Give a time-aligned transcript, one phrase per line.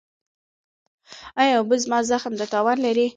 [1.41, 3.07] ایا اوبه زما زخم ته تاوان لري؟